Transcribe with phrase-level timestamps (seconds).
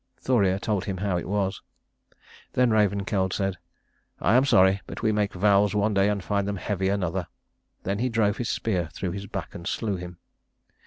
[0.19, 1.61] Thoreir told him how it was.
[2.53, 3.59] Then Ravenkeld said,
[4.19, 7.27] "I am sorry, but we make vows one day and find them heavy another."
[7.83, 10.17] Then he drove his spear through his back and slew him.